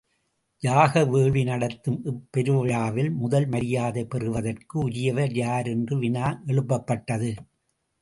[0.63, 7.31] யாக வேள்வி நடத்தும் இப்பெருவிழாவில் முதல் மரியாதை பெறுவதற்கு உரியவர் யார் என்ற வினா எழுப்பப்பட்டது.